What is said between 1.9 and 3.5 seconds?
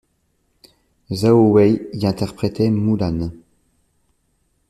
y interprétait Moulane.